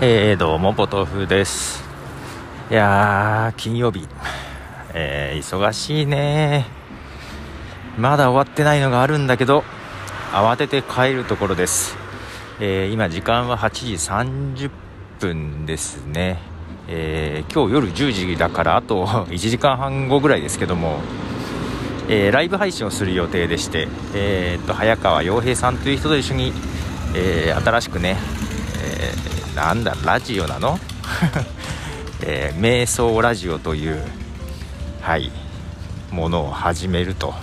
[0.00, 1.84] えー、どうもポトフです。
[2.68, 4.08] いやー金曜日、
[4.92, 6.66] えー、忙しいね。
[7.96, 9.62] まだ終わってないのがあるんだけど
[10.32, 11.96] 慌てて帰るところです、
[12.58, 13.70] えー、今時間は8
[14.56, 14.70] 時30
[15.20, 16.38] 分ですね、
[16.88, 20.98] え今日夜10時だからあと 1時間半後ぐらいですけども
[22.06, 26.52] えー、ライブ配信をする予定でして、えー、っと早川洋平さんという人と一緒に、
[27.14, 28.18] えー、新しくね、
[28.84, 30.78] えなんだラジオなの、
[32.22, 34.02] え瞑想ラジオという
[35.00, 35.30] はい
[36.10, 37.34] ものを始めると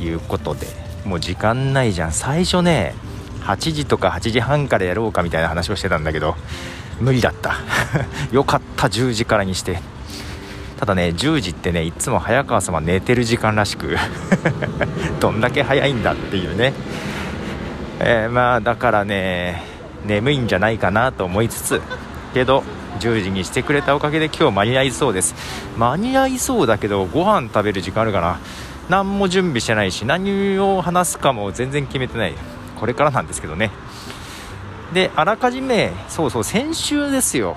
[0.00, 0.86] いうことで。
[1.06, 2.12] もう時間ないじゃん。
[2.12, 2.94] 最初ね
[3.42, 6.34] 8時とか8時半からやろうかみたいな話をしてたんだけど
[7.00, 7.54] 無理だった。
[8.32, 8.88] よかった。
[8.88, 9.80] 10時からにして。
[10.78, 13.96] ただね10時ってねいつも早川様寝てる時間らしく
[15.20, 16.74] どんだけ早いんだっていうね、
[17.98, 19.64] えー、まあだからね
[20.06, 21.80] 眠いんじゃないかなと思いつつ
[22.32, 22.62] けど
[23.00, 25.34] 10時にしてくれたおかげで今日間に合いそうです。
[25.76, 28.38] 間に合いそうだけどご飯食べる時間あるかな。
[28.88, 32.34] 何も準備してないし何を話すかも全然決めてない。
[32.78, 33.70] これからなんですけどね。
[34.94, 37.56] であらかじめそうそう先週ですよ。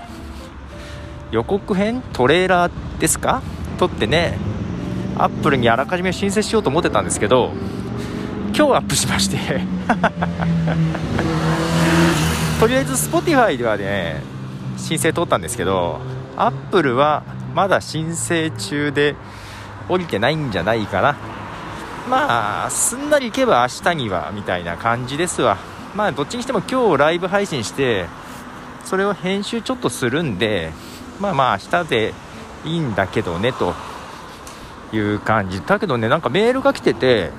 [1.31, 3.43] 予告編トレーラーですか？
[3.77, 4.37] 撮ってね
[5.17, 7.51] アップルにあらかじめ申請しようと思ってたんですけど
[8.55, 9.37] 今日アップしまして。
[12.59, 14.21] とりあえず Spotify ではね
[14.77, 15.99] 申請通ったんですけど
[16.35, 19.15] アップルはまだ申請中で
[19.87, 21.17] 降りてないんじゃないかな。
[22.09, 25.57] まあすんなりいけば明日にはみたいな感じですわ。
[25.95, 28.05] まあどっちにしても今日ライブ配信して
[28.85, 30.71] それを編集ちょっとするんで
[31.19, 32.13] まあまあ明日で
[32.65, 33.73] いいんだけどねと。
[34.91, 35.61] いう感じ。
[35.61, 37.29] だけどねなんかメールが来てて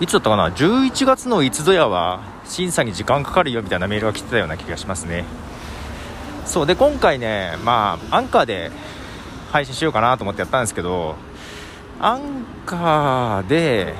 [0.00, 5.24] いつだったかな？11月のいつぞやは審査に時間かかるよみたいなメールが来てたような気がしますね。
[6.46, 8.70] そうで今回ねまあアンカーで
[9.50, 11.16] 配信しようかなと思ってやったんですけど
[12.00, 13.94] アンカーで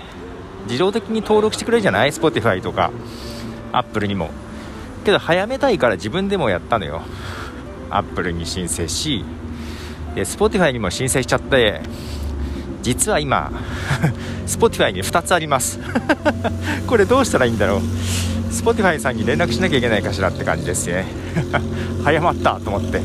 [0.66, 2.91] 自動的に登録してくれるじゃない？Spotify とか
[3.72, 4.30] Apple にも。
[5.04, 7.02] けど早めたいから自分でもやったのよ。
[7.90, 9.24] アップルに申請し
[10.14, 11.80] で Spotify にも申請しちゃって
[12.82, 13.52] 実は今
[14.46, 15.78] Spotify に2つあります。
[16.86, 17.80] これどうしたらいいんだろう？
[18.54, 21.04] Spotify さんに連絡しなきゃいけないかしらって感じですね。
[22.04, 23.00] 早まったと思って。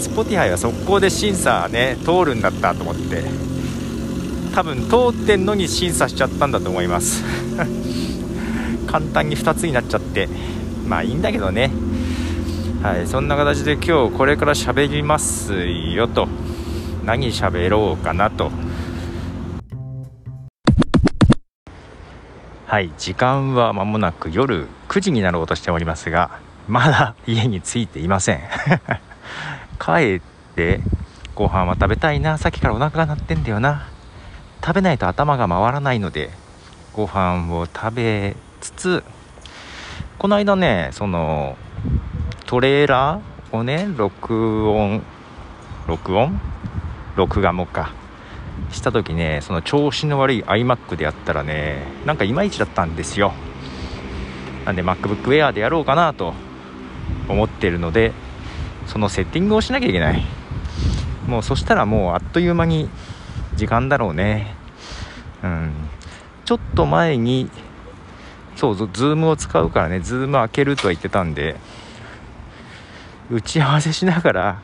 [0.00, 3.22] Spotify は速攻で審査ね通るんだったと思って。
[4.54, 7.22] 多分通ってんのに審査しちゃったんだと思います。
[8.88, 10.28] 簡単に2つになっちゃって。
[10.86, 11.70] まあいいんだけどね。
[12.82, 15.52] はい、そんな形で今日これから喋ります
[15.94, 16.26] よと。
[17.04, 18.50] 何喋ろうかなと。
[22.68, 28.40] はい時間は間もなく夜9時になろうとしておりますがまだ家に着いていません。
[29.80, 30.20] 帰っ
[30.54, 30.82] て
[31.34, 32.36] ご飯は食べたいな。
[32.36, 33.86] さっきからお腹が鳴ってんだよな。
[34.62, 36.28] 食べないと頭が回らないので
[36.92, 39.04] ご飯を食べつつ
[40.18, 41.56] この間ねその
[42.44, 45.02] トレーラーをね録音
[45.86, 46.38] 録音？
[47.16, 48.07] 録画もか。
[48.70, 53.32] した時ねその調子の悪い iMac でやったらねなんかいまいちだったんですよ。
[54.64, 56.34] なんで MacBook Air でやろうかなと
[57.28, 58.12] 思ってるので
[58.86, 60.24] そのセッティングをしなきゃいけない。
[61.26, 62.88] もうそしたらもうあっという間に
[63.56, 64.54] 時間だろうね。
[65.42, 65.72] うん。
[66.44, 67.50] ちょっと前に
[68.56, 71.56] そうズームを使うからねズーム開けるとは言ってたんで
[73.30, 74.62] 打ち合わせしながら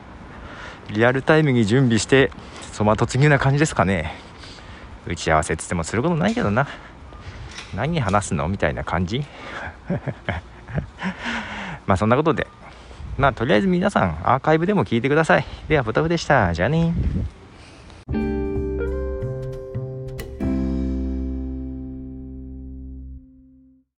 [0.89, 2.31] リアルタイムに準備して
[2.75, 4.13] その突入な感じですかね。
[5.07, 6.67] 打ち合わせっつってもすることないけどな。
[7.73, 9.23] 何話すのみたいな感じ。
[11.87, 12.47] まあそんなことで。
[13.17, 15.45] まあとりあえず皆さんアーカイブでも聞いてください。
[15.69, 16.53] ではポタフでした。
[16.53, 16.93] じゃあね